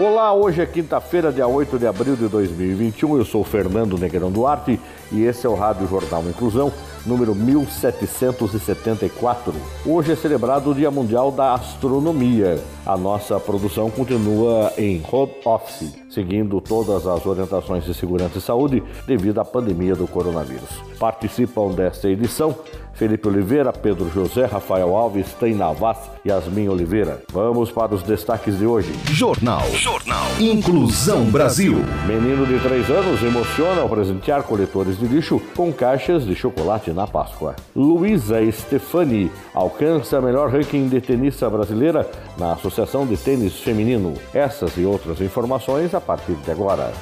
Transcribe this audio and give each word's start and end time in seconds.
Olá, 0.00 0.32
hoje 0.32 0.62
é 0.62 0.66
quinta-feira, 0.66 1.32
dia 1.32 1.48
8 1.48 1.76
de 1.76 1.84
abril 1.84 2.14
de 2.14 2.28
2021. 2.28 3.16
Eu 3.16 3.24
sou 3.24 3.42
Fernando 3.42 3.98
Negrão 3.98 4.30
Duarte 4.30 4.78
e 5.10 5.24
esse 5.24 5.44
é 5.44 5.48
o 5.48 5.56
Rádio 5.56 5.88
Jornal 5.88 6.22
Inclusão, 6.22 6.72
número 7.04 7.34
1774. 7.34 9.52
Hoje 9.84 10.12
é 10.12 10.14
celebrado 10.14 10.70
o 10.70 10.74
Dia 10.74 10.88
Mundial 10.88 11.32
da 11.32 11.52
Astronomia. 11.52 12.62
A 12.86 12.96
nossa 12.96 13.40
produção 13.40 13.90
continua 13.90 14.72
em 14.78 15.02
home 15.10 15.32
office, 15.44 15.92
seguindo 16.08 16.60
todas 16.60 17.04
as 17.04 17.26
orientações 17.26 17.84
de 17.84 17.92
segurança 17.92 18.38
e 18.38 18.40
saúde 18.40 18.80
devido 19.04 19.40
à 19.40 19.44
pandemia 19.44 19.96
do 19.96 20.06
coronavírus. 20.06 20.80
Participam 21.00 21.72
desta 21.72 22.08
edição 22.08 22.54
Felipe 22.98 23.28
Oliveira, 23.28 23.72
Pedro 23.72 24.10
José, 24.10 24.44
Rafael 24.44 24.96
Alves, 24.96 25.32
Tem 25.38 25.54
Navas 25.54 25.96
e 26.24 26.28
Yasmin 26.28 26.68
Oliveira. 26.68 27.22
Vamos 27.32 27.70
para 27.70 27.94
os 27.94 28.02
destaques 28.02 28.58
de 28.58 28.66
hoje. 28.66 28.92
Jornal. 29.12 29.62
Jornal. 29.72 30.26
Inclusão 30.40 31.24
Brasil. 31.26 31.76
Menino 32.06 32.44
de 32.44 32.58
3 32.58 32.90
anos 32.90 33.22
emociona 33.22 33.82
ao 33.82 33.88
presentear 33.88 34.42
coletores 34.42 34.98
de 34.98 35.06
lixo 35.06 35.40
com 35.54 35.72
caixas 35.72 36.24
de 36.24 36.34
chocolate 36.34 36.90
na 36.90 37.06
Páscoa. 37.06 37.54
Luísa 37.74 38.38
Stefani 38.50 39.30
alcança 39.54 40.18
a 40.18 40.20
melhor 40.20 40.50
ranking 40.50 40.88
de 40.88 41.00
tenista 41.00 41.48
brasileira 41.48 42.10
na 42.36 42.54
Associação 42.54 43.06
de 43.06 43.16
Tênis 43.16 43.60
Feminino. 43.60 44.14
Essas 44.34 44.76
e 44.76 44.84
outras 44.84 45.20
informações 45.20 45.94
a 45.94 46.00
partir 46.00 46.34
de 46.34 46.50
agora. 46.50 46.92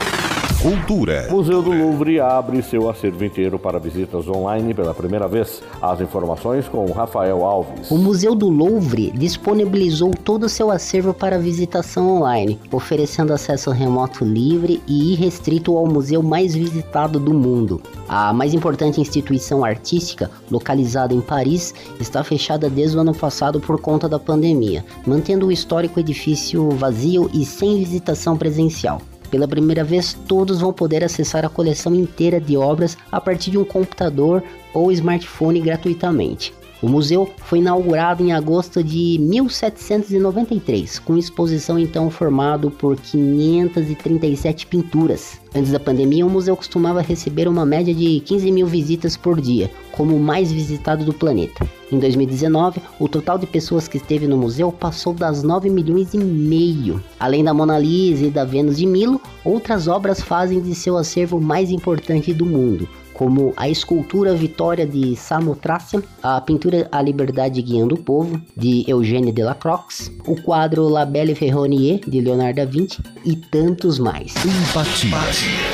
Cultura. 0.67 1.29
Museu 1.31 1.63
do 1.63 1.71
Louvre 1.71 2.19
abre 2.19 2.61
seu 2.61 2.91
acervo 2.91 3.25
inteiro 3.25 3.57
para 3.57 3.79
visitas 3.79 4.27
online 4.27 4.75
pela 4.75 4.93
primeira 4.93 5.29
vez. 5.29 5.63
As 5.81 6.01
informações 6.01 6.67
com 6.67 6.85
Rafael 6.91 7.45
Alves. 7.45 7.89
O 7.89 7.97
Museu 7.97 8.35
do 8.35 8.49
Louvre 8.49 9.13
disponibilizou 9.13 10.11
todo 10.11 10.47
o 10.47 10.49
seu 10.49 10.69
acervo 10.69 11.15
para 11.15 11.39
visitação 11.39 12.17
online, 12.17 12.59
oferecendo 12.73 13.33
acesso 13.33 13.71
remoto 13.71 14.25
livre 14.25 14.83
e 14.89 15.13
irrestrito 15.13 15.77
ao 15.77 15.87
museu 15.87 16.21
mais 16.21 16.53
visitado 16.53 17.21
do 17.21 17.33
mundo. 17.33 17.81
A 18.09 18.33
mais 18.33 18.53
importante 18.53 19.01
instituição 19.01 19.65
artística, 19.65 20.33
localizada 20.51 21.15
em 21.15 21.21
Paris, 21.21 21.73
está 22.01 22.25
fechada 22.25 22.69
desde 22.69 22.97
o 22.97 23.01
ano 23.03 23.15
passado 23.15 23.61
por 23.61 23.81
conta 23.81 24.09
da 24.09 24.19
pandemia, 24.19 24.85
mantendo 25.07 25.47
o 25.47 25.53
histórico 25.53 26.01
edifício 26.01 26.69
vazio 26.71 27.31
e 27.33 27.45
sem 27.45 27.79
visitação 27.79 28.37
presencial. 28.37 29.01
Pela 29.37 29.47
primeira 29.47 29.85
vez, 29.85 30.15
todos 30.27 30.63
vão 30.63 30.73
poder 30.73 31.05
acessar 31.05 31.45
a 31.45 31.51
coleção 31.51 31.95
inteira 31.95 32.41
de 32.41 32.57
obras 32.57 32.97
a 33.13 33.21
partir 33.21 33.51
de 33.51 33.59
um 33.59 33.67
computador 33.67 34.43
ou 34.73 34.91
smartphone 34.91 35.61
gratuitamente. 35.61 36.55
O 36.83 36.89
museu 36.89 37.31
foi 37.39 37.61
inaugurado 37.61 38.23
em 38.23 38.33
agosto 38.33 38.85
de 38.85 39.19
1793, 39.19 40.99
com 40.99 41.17
exposição 41.17 41.79
então 41.79 42.11
formado 42.11 42.71
por 42.71 42.97
537 42.97 44.67
pinturas. 44.67 45.41
Antes 45.55 45.73
da 45.73 45.81
pandemia, 45.81 46.27
o 46.27 46.29
museu 46.29 46.55
costumava 46.55 47.01
receber 47.01 47.49
uma 47.49 47.65
média 47.65 47.95
de 47.95 48.21
15 48.21 48.53
mil 48.53 48.67
visitas 48.67 49.17
por 49.17 49.41
dia, 49.41 49.71
como 49.91 50.15
o 50.15 50.21
mais 50.21 50.53
visitado 50.53 51.03
do 51.03 51.15
planeta. 51.15 51.67
Em 51.91 51.99
2019, 51.99 52.83
o 53.01 53.09
total 53.09 53.39
de 53.39 53.47
pessoas 53.47 53.89
que 53.89 53.97
esteve 53.97 54.27
no 54.27 54.37
museu 54.37 54.71
passou 54.71 55.15
das 55.15 55.43
9 55.43 55.71
milhões 55.71 56.13
e 56.13 56.19
meio. 56.19 57.03
Além 57.19 57.43
da 57.43 57.55
Mona 57.55 57.79
Lisa 57.79 58.27
e 58.27 58.31
da 58.31 58.45
Vênus 58.45 58.77
de 58.77 58.85
Milo, 58.85 59.19
outras 59.43 59.89
obras 59.89 60.21
fazem 60.21 60.61
de 60.61 60.75
seu 60.75 60.99
acervo 60.99 61.41
mais 61.41 61.71
importante 61.71 62.35
do 62.35 62.45
mundo, 62.45 62.87
como 63.17 63.53
a 63.57 63.69
escultura 63.69 64.35
Vitória 64.35 64.87
de 64.87 65.17
Samotrácia, 65.17 66.03
a 66.23 66.41
pintura 66.41 66.89
A 66.93 67.01
Liberdade 67.01 67.63
Guiando 67.63 67.95
o 67.95 67.99
Povo, 67.99 68.41
de 68.57 68.85
Eugène 68.87 69.33
Delacroix, 69.33 70.11
o 70.27 70.41
quadro 70.43 70.89
La 70.89 71.05
Belle 71.05 71.35
Ferronnier, 71.35 72.01
de 72.07 72.21
Leonardo 72.21 72.57
da 72.57 72.65
Vinci 72.65 73.03
e 73.25 73.37
tantos 73.37 73.99
mais. 73.99 74.35
Empatia. 74.45 75.17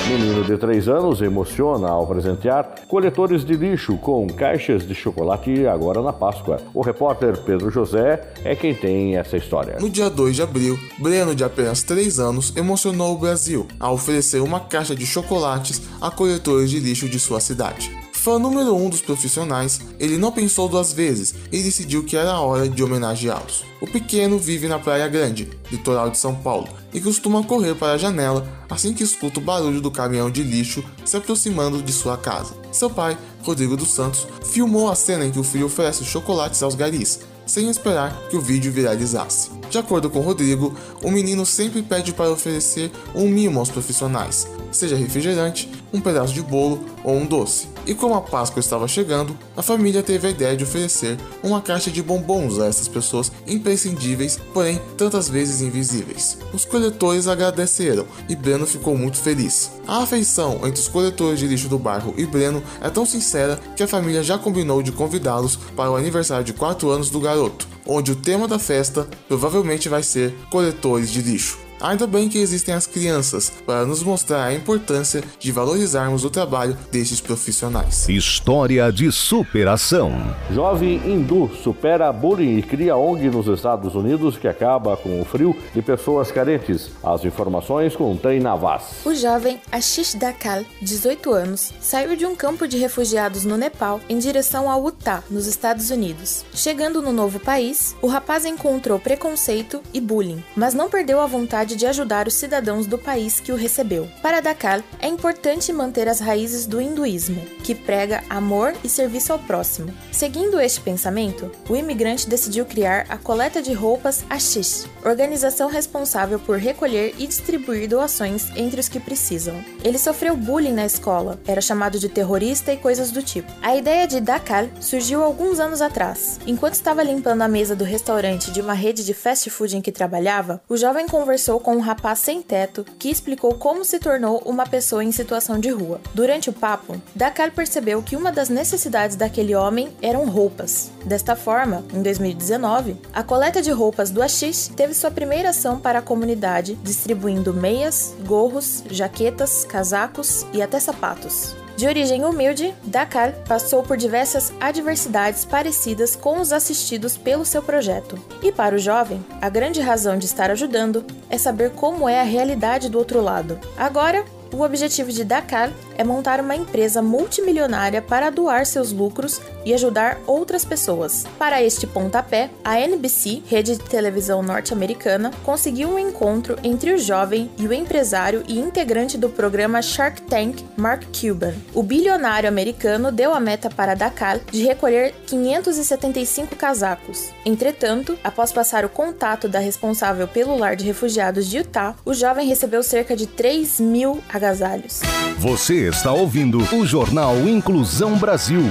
Menino 0.09 0.45
de 0.45 0.57
3 0.57 0.89
anos 0.89 1.21
emociona 1.21 1.89
ao 1.89 2.07
presentear 2.07 2.75
coletores 2.89 3.45
de 3.45 3.55
lixo 3.55 3.97
com 3.99 4.27
caixas 4.27 4.87
de 4.87 4.95
chocolate 4.95 5.67
agora 5.67 6.03
na 6.03 6.13
Páscoa. 6.13 6.61
O 6.75 6.83
repórter 6.83 7.39
Pedro 7.39 7.71
José 7.71 8.21
é 8.45 8.57
quem 8.57 8.75
tem 8.75 9.17
essa 9.17 9.37
história. 9.37 9.77
No 9.81 9.89
dia 9.89 10.11
2 10.11 10.37
de 10.37 10.43
abril, 10.43 10.79
Breno, 10.99 11.35
de 11.35 11.45
apenas 11.45 11.83
3 11.83 12.19
anos, 12.19 12.55
emocionou 12.57 13.15
o 13.15 13.19
Brasil 13.19 13.67
ao 13.79 13.95
oferecer 13.95 14.43
uma 14.43 14.61
caixa 14.61 14.95
de 14.95 15.07
chocolates 15.07 15.83
a 16.01 16.11
coletores 16.11 16.71
de 16.71 16.81
lixo 16.81 17.09
de 17.09 17.19
sua 17.19 17.32
sua 17.33 17.41
cidade. 17.41 17.97
Fã 18.13 18.39
número 18.39 18.77
um 18.77 18.91
dos 18.91 19.01
profissionais, 19.01 19.81
ele 19.99 20.19
não 20.19 20.31
pensou 20.31 20.69
duas 20.69 20.93
vezes 20.93 21.35
e 21.51 21.63
decidiu 21.63 22.05
que 22.05 22.17
era 22.17 22.39
hora 22.39 22.69
de 22.69 22.85
homenageá-los. 22.85 23.65
O 23.81 23.87
pequeno 23.87 24.39
vive 24.39 24.69
na 24.69 24.79
Praia 24.79 25.09
Grande, 25.09 25.49
litoral 25.71 26.11
de 26.11 26.19
São 26.19 26.35
Paulo, 26.35 26.69
e 26.93 27.01
costuma 27.01 27.43
correr 27.43 27.75
para 27.75 27.95
a 27.95 27.99
janela 27.99 28.47
assim 28.71 28.93
que 28.93 29.03
escuta 29.03 29.41
o 29.41 29.43
barulho 29.43 29.81
do 29.81 29.91
caminhão 29.91 30.31
de 30.31 30.43
lixo 30.43 30.85
se 31.05 31.17
aproximando 31.17 31.83
de 31.83 31.93
sua 31.93 32.17
casa. 32.17 32.55
Seu 32.71 32.91
pai, 32.91 33.17
Rodrigo 33.43 33.77
dos 33.77 33.93
Santos, 33.93 34.27
filmou 34.45 34.91
a 34.91 34.95
cena 34.95 35.25
em 35.25 35.33
que 35.33 35.41
o 35.41 35.45
filho 35.45 35.67
oferece 35.67 36.05
chocolates 36.05 36.63
aos 36.63 36.75
garis, 36.75 37.21
sem 37.47 37.69
esperar 37.71 38.29
que 38.29 38.37
o 38.37 38.41
vídeo 38.41 38.71
viralizasse. 38.71 39.62
De 39.73 39.79
acordo 39.79 40.11
com 40.11 40.21
Rodrigo, 40.21 40.77
o 41.03 41.11
menino 41.11 41.47
sempre 41.47 41.81
pede 41.81 42.13
para 42.13 42.31
oferecer 42.31 42.93
um 43.15 43.27
mimo 43.27 43.59
aos 43.59 43.71
profissionais, 43.71 44.47
seja 44.71 44.95
refrigerante, 44.95 45.67
um 45.91 45.99
pedaço 45.99 46.35
de 46.35 46.43
bolo 46.43 46.79
ou 47.03 47.15
um 47.15 47.25
doce. 47.25 47.69
E 47.87 47.95
como 47.95 48.15
a 48.15 48.21
Páscoa 48.21 48.61
estava 48.61 48.87
chegando, 48.87 49.35
a 49.57 49.63
família 49.63 50.03
teve 50.03 50.27
a 50.27 50.31
ideia 50.31 50.55
de 50.55 50.65
oferecer 50.65 51.17
uma 51.43 51.63
caixa 51.63 51.91
de 51.91 52.03
bombons 52.03 52.59
a 52.59 52.67
essas 52.67 52.87
pessoas 52.87 53.33
imprescindíveis, 53.47 54.39
porém 54.53 54.79
tantas 54.99 55.27
vezes 55.27 55.63
invisíveis. 55.63 56.37
Os 56.53 56.67
coletores 56.67 57.27
agradeceram 57.27 58.05
e 58.29 58.37
Breno 58.37 58.67
ficou 58.67 58.95
muito 58.95 59.17
feliz. 59.17 59.71
A 59.89 60.03
afeição 60.03 60.61
entre 60.67 60.83
os 60.83 60.89
coletores 60.89 61.39
de 61.39 61.47
lixo 61.47 61.71
do 61.71 61.79
bairro 61.79 62.13
e 62.19 62.27
Breno 62.27 62.63
é 62.83 62.91
tão 62.91 63.07
sincera 63.07 63.59
que 63.75 63.83
a 63.83 63.89
família 63.89 64.23
já 64.23 64.37
combinou 64.37 64.83
de 64.83 64.93
convidá-los 64.93 65.57
para 65.75 65.91
o 65.91 65.97
aniversário 65.97 66.45
de 66.45 66.53
4 66.53 66.91
anos 66.91 67.09
do 67.09 67.21
garoto, 67.21 67.72
onde 67.87 68.13
o 68.13 68.17
tema 68.17 68.47
da 68.47 68.59
festa 68.59 69.09
provavelmente 69.29 69.89
vai 69.89 70.03
ser 70.03 70.35
coletores 70.51 71.11
de 71.11 71.23
lixo. 71.23 71.59
Ainda 71.83 72.07
bem 72.07 72.29
que 72.29 72.39
existem 72.39 72.73
as 72.73 72.87
crianças 72.87 73.51
para 73.67 73.85
nos 73.85 74.05
mostrar 74.05 74.45
a 74.45 74.55
importância 74.55 75.25
de 75.41 75.51
valorizarmos 75.51 76.25
o 76.25 76.31
trabalho 76.31 76.79
destes 76.93 77.21
profissionais. 77.21 78.09
História 78.09 78.93
de 78.93 79.11
superação. 79.11 80.13
Jovem 80.53 81.03
hindu 81.05 81.51
supera 81.61 82.13
bullying 82.13 82.59
e 82.59 82.63
cria 82.63 82.97
ONG 82.97 83.29
nos 83.31 83.49
Estados 83.49 83.97
Unidos 83.97 84.39
que 84.39 84.47
acaba 84.47 84.97
com 84.97 85.21
o 85.21 85.25
frio 85.25 85.57
de 85.75 85.83
pessoas 85.83 86.31
carentes. 86.31 86.89
As 87.03 87.25
informações 87.25 87.97
com 87.97 88.17
Tem 88.17 88.39
Navas. 88.39 89.05
O 89.05 89.13
jovem 89.13 89.61
Ashish 89.73 90.15
Dakal, 90.15 90.63
18 90.81 91.33
anos, 91.33 91.73
saiu 91.81 92.15
de 92.15 92.25
um 92.25 92.37
campo 92.37 92.69
de 92.69 92.79
refugiados 92.79 93.45
no 93.45 93.57
Nepal 93.57 94.01
em 94.09 94.21
direção 94.21 94.71
ao 94.71 94.85
Utah, 94.85 95.25
nos 95.29 95.49
Estados 95.49 95.91
Unidos. 95.91 96.45
Chegando 96.55 97.03
no 97.03 97.13
novo 97.13 97.41
país, 97.41 97.97
o 98.01 98.07
rapaz 98.07 98.45
encontrou 98.45 99.01
preconceito 99.01 99.83
e 99.93 100.01
bullying, 100.01 100.45
mas 100.55 100.75
não 100.75 100.89
perdeu 100.89 101.21
a 101.21 101.27
vontade 101.27 101.72
de 101.77 101.87
ajudar 101.87 102.27
os 102.27 102.35
cidadãos 102.35 102.87
do 102.87 102.99
país 102.99 103.41
que 103.41 103.53
o 103.53 103.57
recebeu. 103.57 104.09
Para 104.21 104.41
Dakar, 104.41 104.83
é 105.01 105.09
importante 105.09 105.73
manter 105.73 106.09
as 106.09 106.21
raízes 106.21 106.67
do 106.67 106.81
hinduísmo, 106.81 107.43
que 107.65 107.75
prega 107.75 108.23
amor 108.29 108.75
e 108.85 108.89
serviço 108.89 109.33
ao 109.33 109.39
próximo. 109.39 109.93
Seguindo 110.11 110.61
este 110.61 110.81
pensamento, 110.81 111.51
o 111.69 111.77
imigrante 111.77 112.29
decidiu 112.29 112.65
criar 112.65 113.07
a 113.09 113.17
coleta 113.17 113.63
de 113.63 113.73
roupas 113.73 114.25
Ashish, 114.29 114.87
organização 115.05 115.69
responsável 115.69 116.39
por 116.39 116.59
recolher 116.59 117.15
e 117.19 117.27
distribuir 117.27 117.89
doações 117.89 118.51
entre 118.57 118.81
os 118.81 118.89
que 118.89 119.01
precisam. 119.01 119.63
Ele 119.85 119.99
sofreu 119.99 120.37
bullying 120.37 120.73
na 120.73 120.87
escola, 120.87 121.41
era 121.47 121.61
chamado 121.61 121.99
de 121.99 122.09
terrorista 122.09 122.73
e 122.73 122.77
coisas 122.77 123.11
do 123.11 123.23
tipo. 123.23 123.51
A 123.63 123.77
ideia 123.77 124.07
de 124.07 124.21
Dakar 124.21 124.69
surgiu 124.81 125.23
alguns 125.23 125.59
anos 125.59 125.81
atrás. 125.81 126.39
Enquanto 126.47 126.75
estava 126.75 127.03
limpando 127.03 127.43
a 127.43 127.49
mesa 127.49 127.75
do 127.75 127.85
restaurante 127.85 128.51
de 128.51 128.61
uma 128.61 128.75
rede 128.75 129.05
de 129.05 129.15
fast 129.15 129.49
food 129.51 129.77
em 129.77 129.81
que 129.81 129.93
trabalhava, 129.93 130.63
o 130.69 130.77
jovem 130.77 131.07
conversou 131.07 131.61
com 131.63 131.77
um 131.77 131.81
rapaz 131.81 132.19
sem 132.19 132.43
teto 132.43 132.85
que 132.99 133.09
explicou 133.09 133.55
como 133.55 133.85
se 133.85 133.99
tornou 133.99 134.43
uma 134.45 134.67
pessoa 134.67 135.03
em 135.03 135.13
situação 135.13 135.59
de 135.59 135.71
rua. 135.71 136.01
Durante 136.13 136.51
o 136.51 136.53
papo, 136.53 137.01
Dakar 137.15 137.53
percebeu 137.53 138.03
que 138.03 138.17
uma 138.17 138.31
das 138.31 138.49
necessidades 138.49 139.17
daquele 139.17 139.55
homem 139.55 139.97
eram 140.03 140.29
roupas. 140.29 140.91
Desta 141.05 141.35
forma, 141.35 141.85
em 141.95 142.03
2019, 142.03 142.97
a 143.13 143.23
coleta 143.23 143.63
de 143.63 143.71
roupas 143.71 144.11
do 144.11 144.23
Ashish 144.23 144.69
teve 144.69 144.93
sua 144.93 145.11
primeira 145.11 145.51
ação 145.51 145.79
para 145.79 146.01
a 146.01 146.03
comunidade, 146.03 146.75
distribuindo 146.83 147.55
meias, 147.55 148.15
gorros, 148.27 148.85
jaquetas, 148.91 149.65
casacos 149.65 150.45
e 150.53 150.61
até 150.61 150.79
sapatos. 150.79 151.62
De 151.77 151.87
origem 151.87 152.25
humilde, 152.25 152.75
Dakar 152.85 153.33
passou 153.49 153.83
por 153.83 153.97
diversas 153.97 154.53
adversidades 154.61 155.45
parecidas 155.45 156.15
com 156.15 156.41
os 156.41 156.53
assistidos 156.53 157.17
pelo 157.17 157.45
seu 157.45 157.63
projeto. 157.63 158.19
E 158.43 158.53
para 158.53 158.77
o 158.77 158.79
jovem, 158.79 159.25
a 159.41 159.49
grande 159.49 159.81
razão 159.81 160.17
de 160.19 160.27
estar 160.27 160.51
ajudando 160.51 161.05
é 161.31 161.39
saber 161.39 161.71
como 161.71 162.09
é 162.09 162.21
a 162.21 162.25
realidade 162.25 162.89
do 162.89 162.99
outro 162.99 163.21
lado. 163.21 163.59
Agora, 163.77 164.25
o 164.53 164.63
objetivo 164.63 165.11
de 165.11 165.25
Dakar 165.25 165.73
é 165.97 166.05
montar 166.05 166.41
uma 166.41 166.55
empresa 166.55 167.03
multimilionária 167.03 168.03
para 168.03 168.31
doar 168.31 168.67
seus 168.67 168.93
lucros 168.93 169.41
e 169.65 169.73
ajudar 169.73 170.19
outras 170.27 170.65
pessoas. 170.65 171.25
Para 171.39 171.63
este 171.63 171.87
pontapé, 171.87 172.51
a 172.65 172.79
NBC, 172.79 173.43
rede 173.47 173.77
de 173.77 173.85
televisão 173.85 174.43
norte-americana, 174.43 175.31
conseguiu 175.45 175.89
um 175.91 175.99
encontro 175.99 176.57
entre 176.63 176.93
o 176.93 176.99
jovem 176.99 177.51
e 177.59 177.67
o 177.67 177.73
empresário 177.73 178.43
e 178.49 178.59
integrante 178.59 179.17
do 179.17 179.29
programa 179.29 179.81
Shark 179.81 180.23
Tank, 180.23 180.65
Mark 180.77 181.05
Cuban. 181.19 181.55
O 181.75 181.83
bilionário 181.83 182.49
americano 182.49 183.11
deu 183.11 183.33
a 183.33 183.41
meta 183.41 183.71
para 183.71 183.95
Dakar 183.95 184.39
de 184.51 184.65
recolher 184.65 185.15
575 185.27 186.57
casacos. 186.57 187.31
Entretanto, 187.45 188.19
após 188.23 188.53
passar 188.53 188.85
o 188.85 188.89
contato 188.89 189.49
da 189.49 189.59
responsável 189.59 190.27
pelo 190.29 190.57
lar 190.57 190.77
de 190.77 190.85
refugiados 190.85 191.47
de 191.47 191.59
Utah, 191.59 191.95
o 192.05 192.13
jovem 192.13 192.47
recebeu 192.47 192.83
cerca 192.83 193.17
de 193.17 193.27
3 193.27 193.81
mil 193.81 194.23
agasalhos. 194.43 195.01
Você 195.39 195.89
está 195.89 196.13
ouvindo 196.13 196.59
o 196.75 196.85
Jornal 196.85 197.37
Inclusão 197.49 198.19
Brasil. 198.19 198.63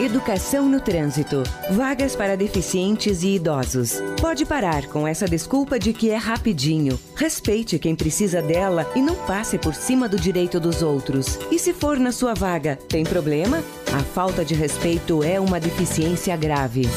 Educação 0.00 0.68
no 0.68 0.80
trânsito. 0.80 1.42
Vagas 1.70 2.16
para 2.16 2.36
deficientes 2.36 3.22
e 3.22 3.36
idosos. 3.36 4.02
Pode 4.20 4.44
parar 4.44 4.86
com 4.86 5.06
essa 5.06 5.26
desculpa 5.28 5.78
de 5.78 5.92
que 5.92 6.10
é 6.10 6.16
rapidinho. 6.16 6.98
Respeite 7.14 7.78
quem 7.78 7.94
precisa 7.94 8.42
dela 8.42 8.90
e 8.96 9.02
não 9.02 9.14
passe 9.14 9.58
por 9.58 9.74
cima 9.74 10.08
do 10.08 10.18
direito 10.18 10.58
dos 10.58 10.82
outros. 10.82 11.38
E 11.50 11.58
se 11.58 11.72
for 11.72 11.98
na 11.98 12.10
sua 12.12 12.34
vaga, 12.34 12.76
tem 12.88 13.04
problema? 13.04 13.62
A 13.92 14.00
falta 14.00 14.44
de 14.44 14.54
respeito 14.54 15.22
é 15.22 15.38
uma 15.38 15.60
deficiência 15.60 16.36
grave. 16.36 16.88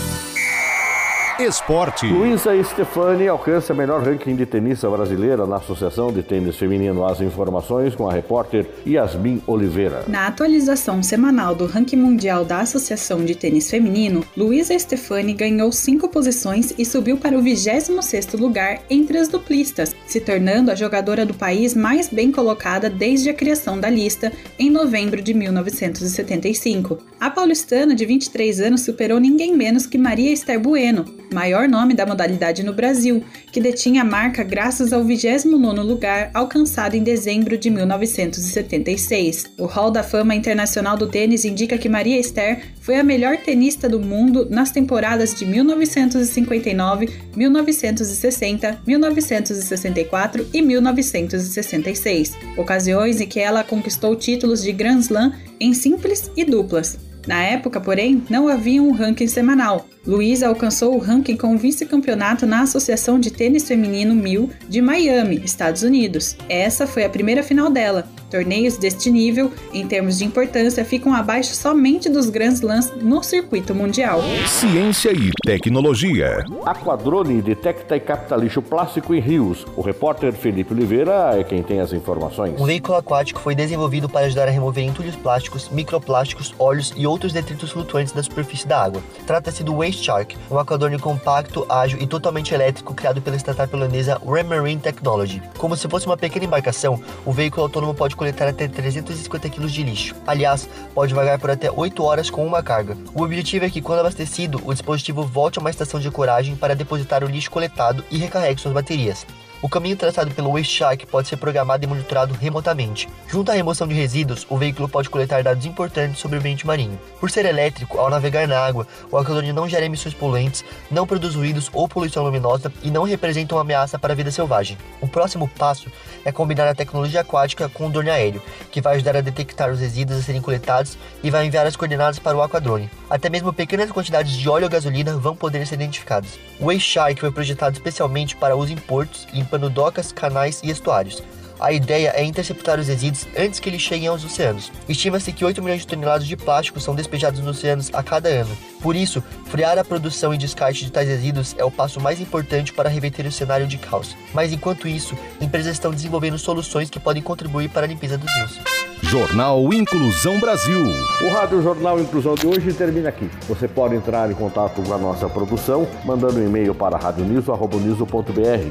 Esporte. 1.39 2.07
Luísa 2.07 2.51
Stefani 2.63 3.27
alcança 3.27 3.73
o 3.73 3.75
melhor 3.75 4.01
ranking 4.01 4.37
de 4.37 4.45
tenista 4.45 4.89
brasileira 4.89 5.45
na 5.45 5.57
Associação 5.57 6.11
de 6.11 6.23
Tênis 6.23 6.55
Feminino. 6.55 7.05
As 7.05 7.19
informações 7.19 7.93
com 7.93 8.07
a 8.07 8.13
repórter 8.13 8.65
Yasmin 8.87 9.41
Oliveira. 9.45 10.05
Na 10.07 10.27
atualização 10.27 11.03
semanal 11.03 11.53
do 11.53 11.65
ranking 11.65 11.97
mundial 11.97 12.45
da 12.45 12.61
Associação 12.61 13.25
de 13.25 13.35
Tênis 13.35 13.69
Feminino, 13.69 14.23
Luísa 14.37 14.79
Stefani 14.79 15.33
ganhou 15.33 15.73
cinco 15.73 16.07
posições 16.07 16.73
e 16.77 16.85
subiu 16.85 17.17
para 17.17 17.37
o 17.37 17.43
26º 17.43 18.39
lugar 18.39 18.79
entre 18.89 19.17
as 19.17 19.27
duplistas, 19.27 19.93
se 20.07 20.21
tornando 20.21 20.71
a 20.71 20.75
jogadora 20.75 21.25
do 21.25 21.33
país 21.33 21.73
mais 21.73 22.07
bem 22.07 22.31
colocada 22.31 22.89
desde 22.89 23.29
a 23.29 23.33
criação 23.33 23.77
da 23.77 23.89
lista 23.89 24.31
em 24.57 24.69
novembro 24.69 25.21
de 25.21 25.33
1975. 25.33 26.97
A 27.19 27.29
paulistana 27.29 27.93
de 27.93 28.05
23 28.05 28.61
anos 28.61 28.81
superou 28.81 29.19
ninguém 29.19 29.53
menos 29.53 29.85
que 29.85 29.97
Maria 29.97 30.31
Esther 30.31 30.61
Bueno, 30.61 31.03
maior 31.35 31.67
nome 31.67 31.93
da 31.93 32.05
modalidade 32.05 32.63
no 32.63 32.71
Brasil, 32.71 33.21
que 33.51 33.59
detinha 33.59 34.03
a 34.03 34.05
marca 34.05 34.41
graças 34.41 34.93
ao 34.93 35.03
29º 35.03 35.83
lugar 35.83 36.31
alcançado 36.33 36.95
em 36.95 37.03
dezembro 37.03 37.57
de 37.57 37.69
1976. 37.69 39.51
O 39.59 39.65
Hall 39.65 39.91
da 39.91 40.01
Fama 40.01 40.33
Internacional 40.33 40.95
do 40.95 41.07
Tênis 41.07 41.43
indica 41.43 41.77
que 41.77 41.89
Maria 41.89 42.17
Esther 42.17 42.63
foi 42.79 42.95
a 42.95 43.03
melhor 43.03 43.35
tenista 43.37 43.89
do 43.89 43.99
mundo 43.99 44.47
nas 44.49 44.71
temporadas 44.71 45.35
de 45.35 45.45
1959, 45.45 47.09
1960, 47.35 48.79
1964 48.87 50.47
e 50.53 50.61
1966, 50.61 52.33
ocasiões 52.55 53.19
em 53.19 53.27
que 53.27 53.41
ela 53.41 53.61
conquistou 53.61 54.15
títulos 54.15 54.63
de 54.63 54.71
Grand 54.71 54.99
Slam 54.99 55.33
em 55.59 55.73
simples 55.73 56.31
e 56.37 56.45
duplas. 56.45 57.04
Na 57.27 57.41
época, 57.41 57.81
porém, 57.81 58.23
não 58.29 58.47
havia 58.47 58.81
um 58.81 58.91
ranking 58.91 59.27
semanal. 59.27 59.87
Luísa 60.05 60.47
alcançou 60.47 60.95
o 60.95 60.99
ranking 60.99 61.35
com 61.35 61.57
vice-campeonato 61.57 62.45
na 62.45 62.61
Associação 62.61 63.19
de 63.19 63.31
Tênis 63.31 63.67
Feminino 63.67 64.13
1000 64.13 64.49
de 64.69 64.81
Miami, 64.81 65.41
Estados 65.43 65.81
Unidos. 65.81 66.37
Essa 66.47 66.85
foi 66.85 67.03
a 67.03 67.09
primeira 67.09 67.41
final 67.41 67.71
dela. 67.71 68.07
Torneios 68.29 68.77
deste 68.77 69.09
nível, 69.09 69.51
em 69.73 69.87
termos 69.87 70.17
de 70.17 70.25
importância, 70.25 70.83
ficam 70.83 71.13
abaixo 71.13 71.53
somente 71.55 72.09
dos 72.09 72.29
Grand 72.29 72.53
Slams 72.53 72.91
no 73.01 73.23
circuito 73.23 73.73
mundial. 73.73 74.21
Ciência 74.47 75.11
e 75.11 75.31
tecnologia. 75.45 76.43
Aquadrone 76.65 77.41
detecta 77.41 77.95
e 77.95 77.99
capta 77.99 78.35
lixo 78.35 78.61
plástico 78.61 79.13
em 79.13 79.19
rios. 79.19 79.65
O 79.75 79.81
repórter 79.81 80.33
Felipe 80.33 80.73
Oliveira 80.73 81.31
é 81.39 81.43
quem 81.43 81.61
tem 81.61 81.79
as 81.79 81.93
informações. 81.93 82.59
Um 82.59 82.65
veículo 82.65 82.97
aquático 82.97 83.39
foi 83.39 83.53
desenvolvido 83.53 84.09
para 84.09 84.25
ajudar 84.25 84.47
a 84.47 84.51
remover 84.51 84.83
entulhos 84.83 85.15
plásticos, 85.15 85.69
microplásticos, 85.69 86.53
óleos 86.57 86.93
e 86.95 87.05
outros 87.05 87.31
detritos 87.31 87.71
flutuantes 87.71 88.13
da 88.13 88.23
superfície 88.23 88.67
da 88.67 88.81
água. 88.81 89.01
Trata-se 89.27 89.63
do 89.63 89.75
Waste 89.77 90.03
Shark, 90.03 90.35
um 90.49 90.57
aquadorne 90.57 90.97
compacto, 90.97 91.65
ágil 91.69 91.99
e 92.01 92.07
totalmente 92.07 92.53
elétrico 92.53 92.93
criado 92.93 93.21
pela 93.21 93.37
startup 93.37 93.73
holandesa 93.75 94.21
Remarine 94.25 94.81
Technology. 94.81 95.41
Como 95.57 95.75
se 95.75 95.87
fosse 95.87 96.05
uma 96.05 96.17
pequena 96.17 96.45
embarcação, 96.45 96.99
o 97.25 97.31
veículo 97.31 97.63
autônomo 97.63 97.93
pode 97.93 98.14
coletar 98.15 98.47
até 98.47 98.67
350 98.67 99.49
kg 99.49 99.67
de 99.67 99.83
lixo. 99.83 100.15
Aliás, 100.25 100.67
pode 100.93 101.13
vagar 101.13 101.39
por 101.39 101.51
até 101.51 101.69
8 101.71 102.03
horas 102.03 102.29
com 102.29 102.45
uma 102.45 102.63
carga. 102.63 102.97
O 103.13 103.23
objetivo 103.23 103.65
é 103.65 103.69
que, 103.69 103.81
quando 103.81 103.99
abastecido, 103.99 104.61
o 104.65 104.73
dispositivo 104.73 105.23
volte 105.23 105.59
a 105.59 105.61
uma 105.61 105.69
estação 105.69 105.99
de 105.99 106.09
coragem 106.09 106.55
para 106.55 106.75
depositar 106.75 107.23
o 107.23 107.27
lixo 107.27 107.51
coletado 107.51 108.03
e 108.09 108.17
recarregue 108.17 108.61
suas 108.61 108.73
baterias. 108.73 109.25
O 109.65 109.67
caminho 109.75 109.97
traçado 109.97 110.29
pelo 110.29 110.51
Waste 110.51 110.77
Shark 110.77 111.07
pode 111.07 111.27
ser 111.27 111.37
programado 111.37 111.83
e 111.83 111.87
monitorado 111.87 112.35
remotamente. 112.35 113.09
Junto 113.27 113.49
à 113.49 113.55
remoção 113.55 113.87
de 113.87 113.95
resíduos, 113.95 114.45
o 114.47 114.59
veículo 114.59 114.87
pode 114.87 115.09
coletar 115.09 115.41
dados 115.41 115.65
importantes 115.65 116.19
sobre 116.19 116.37
o 116.37 116.39
ambiente 116.39 116.67
marinho. 116.67 116.99
Por 117.19 117.31
ser 117.31 117.47
elétrico, 117.47 117.97
ao 117.97 118.11
navegar 118.11 118.47
na 118.47 118.59
água, 118.59 118.85
o 119.09 119.17
aquadorne 119.17 119.51
não 119.51 119.67
gera 119.67 119.83
emissões 119.83 120.13
poluentes, 120.13 120.63
não 120.91 121.07
produz 121.07 121.33
ruídos 121.33 121.67
ou 121.73 121.87
poluição 121.87 122.23
luminosa 122.23 122.71
e 122.83 122.91
não 122.91 123.05
representa 123.05 123.55
uma 123.55 123.61
ameaça 123.61 123.97
para 123.97 124.13
a 124.13 124.15
vida 124.15 124.29
selvagem. 124.29 124.77
O 125.01 125.07
próximo 125.07 125.47
passo 125.57 125.89
é 126.23 126.31
combinar 126.31 126.67
a 126.67 126.75
tecnologia 126.75 127.21
aquática 127.21 127.67
com 127.67 127.87
o 127.87 127.89
drone 127.89 128.11
aéreo, 128.11 128.43
que 128.71 128.81
vai 128.81 128.97
ajudar 128.97 129.17
a 129.17 129.21
detectar 129.21 129.71
os 129.71 129.79
resíduos 129.79 130.19
a 130.19 130.21
serem 130.21 130.41
coletados 130.41 130.95
e 131.23 131.31
vai 131.31 131.43
enviar 131.43 131.65
as 131.65 131.75
coordenadas 131.75 132.19
para 132.19 132.37
o 132.37 132.41
aquadrone. 132.43 132.87
Até 133.09 133.31
mesmo 133.31 133.51
pequenas 133.51 133.91
quantidades 133.91 134.33
de 134.33 134.47
óleo 134.47 134.65
ou 134.65 134.69
gasolina 134.69 135.17
vão 135.17 135.35
poder 135.35 135.65
ser 135.65 135.75
identificadas. 135.75 136.37
O 136.59 136.71
Shark 136.79 137.19
foi 137.19 137.31
projetado 137.31 137.75
especialmente 137.75 138.35
para 138.35 138.55
uso 138.55 138.71
em 138.71 138.77
portos, 138.77 139.27
limpando 139.55 139.69
docas, 139.69 140.11
canais 140.11 140.61
e 140.63 140.69
estuários. 140.69 141.23
A 141.57 141.71
ideia 141.71 142.11
é 142.13 142.23
interceptar 142.23 142.77
os 142.77 142.89
resíduos 142.89 143.25
antes 143.37 143.61
que 143.61 143.69
eles 143.69 143.81
cheguem 143.81 144.09
aos 144.09 144.25
oceanos. 144.25 144.69
Estima-se 144.89 145.31
que 145.31 145.45
8 145.45 145.63
milhões 145.63 145.81
de 145.81 145.87
toneladas 145.87 146.27
de 146.27 146.35
plástico 146.35 146.81
são 146.81 146.93
despejados 146.93 147.39
nos 147.39 147.57
oceanos 147.57 147.89
a 147.93 148.03
cada 148.03 148.27
ano. 148.27 148.55
Por 148.81 148.93
isso, 148.93 149.23
frear 149.45 149.79
a 149.79 149.85
produção 149.85 150.33
e 150.33 150.37
descarte 150.37 150.83
de 150.83 150.91
tais 150.91 151.07
resíduos 151.07 151.55
é 151.57 151.63
o 151.63 151.71
passo 151.71 152.01
mais 152.01 152.19
importante 152.19 152.73
para 152.73 152.89
reverter 152.89 153.25
o 153.25 153.31
cenário 153.31 153.67
de 153.67 153.77
caos. 153.77 154.17
Mas 154.33 154.51
enquanto 154.51 154.85
isso, 154.85 155.17
empresas 155.39 155.73
estão 155.73 155.91
desenvolvendo 155.91 156.37
soluções 156.37 156.89
que 156.89 156.99
podem 156.99 157.23
contribuir 157.23 157.69
para 157.69 157.85
a 157.85 157.89
limpeza 157.89 158.17
dos 158.17 158.29
rios. 158.33 158.84
Jornal 159.01 159.71
Inclusão 159.73 160.39
Brasil. 160.39 160.79
O 161.21 161.29
Rádio 161.29 161.61
Jornal 161.61 161.99
Inclusão 161.99 162.33
de 162.35 162.47
hoje 162.47 162.73
termina 162.73 163.09
aqui. 163.09 163.29
Você 163.47 163.67
pode 163.67 163.95
entrar 163.95 164.31
em 164.31 164.33
contato 164.33 164.81
com 164.81 164.93
a 164.93 164.97
nossa 164.97 165.29
produção 165.29 165.87
mandando 166.03 166.39
um 166.39 166.45
e-mail 166.45 166.73
para 166.73 166.97
radioniso.br, 166.97 168.01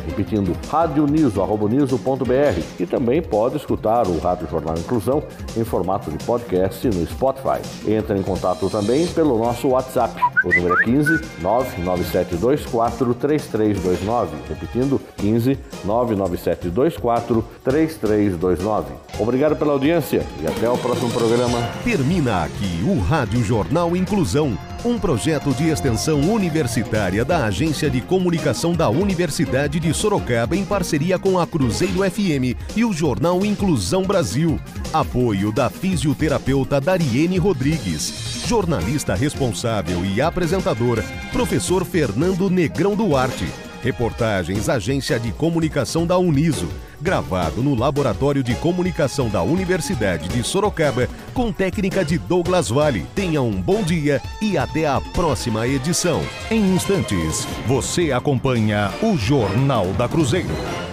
repetindo 0.07 0.57
radioniso.br 0.69 2.61
e 2.81 2.87
também 2.87 3.23
pode 3.23 3.57
escutar 3.57 4.07
o 4.09 4.19
Rádio 4.19 4.49
Jornal 4.51 4.75
Inclusão 4.77 5.23
em 5.57 5.65
formato 5.65 6.11
de 6.11 6.19
podcast 6.25 6.87
no 6.89 7.07
Spotify. 7.07 7.61
Entre 7.87 8.19
em 8.19 8.23
contato 8.23 8.69
também 8.69 9.07
pelo 9.07 9.39
nosso 9.39 9.69
WhatsApp. 9.69 10.21
O 10.45 10.49
número 10.49 10.75
é 10.81 10.85
15 10.85 11.21
99724 11.41 13.15
3329. 13.15 14.37
Repetindo, 14.49 15.01
15 15.17 15.59
99724 15.85 17.45
3329. 17.63 18.93
Obrigado 19.19 19.55
pela 19.57 19.73
audiência 19.73 20.27
e 20.43 20.47
até 20.47 20.69
o 20.69 20.77
próximo 20.77 21.11
programa. 21.11 21.59
Termina 21.85 22.45
aqui 22.45 22.83
o 22.85 22.99
Rádio 22.99 23.43
Jornal 23.45 23.97
Inclusão, 23.97 24.59
um 24.85 24.99
projeto 24.99 25.55
de 25.55 25.69
extensão 25.69 26.21
universitária 26.21 27.25
da 27.25 27.45
Agência 27.45 27.89
de 27.89 28.01
Comunicação 28.01 28.73
da 28.73 28.89
Universidade 28.91 29.79
de 29.79 29.95
Sorocaba 29.95 30.57
em 30.57 30.65
parceria 30.65 31.19
com 31.19 31.39
a 31.39 31.47
Cruzeiro 31.47 32.01
FM 32.11 32.59
e 32.77 32.85
o 32.85 32.93
Jornal 32.93 33.45
Inclusão 33.45 34.03
Brasil. 34.03 34.59
Apoio 34.93 35.53
da 35.53 35.71
fisioterapeuta 35.71 36.81
Dariene 36.81 37.39
Rodrigues. 37.39 38.43
Jornalista 38.47 39.15
responsável 39.15 40.05
e 40.05 40.21
apresentador, 40.21 41.03
professor 41.33 41.85
Fernando 41.85 42.51
Negrão 42.51 42.95
Duarte 42.95 43.47
Reportagens 43.85 44.71
Agência 44.71 45.21
de 45.21 45.31
Comunicação 45.31 46.07
da 46.07 46.17
Uniso, 46.17 46.71
gravado 47.03 47.63
no 47.63 47.75
Laboratório 47.75 48.43
de 48.43 48.55
Comunicação 48.55 49.29
da 49.29 49.43
Universidade 49.43 50.27
de 50.27 50.43
Sorocaba, 50.43 51.07
com 51.35 51.53
técnica 51.53 52.03
de 52.03 52.17
Douglas 52.17 52.71
Vale. 52.71 53.07
Tenha 53.15 53.43
um 53.43 53.61
bom 53.61 53.83
dia 53.83 54.23
e 54.41 54.57
até 54.57 54.87
a 54.87 55.03
próxima 55.03 55.69
edição. 55.69 56.23
Em 56.51 56.75
instantes, 56.75 57.47
você 57.67 58.11
acompanha 58.11 58.91
o 59.03 59.19
Jornal 59.19 59.93
da 59.93 60.09
Cruzeiro. 60.09 60.84